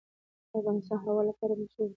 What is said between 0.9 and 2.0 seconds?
د هوا لپاره مشهور دی.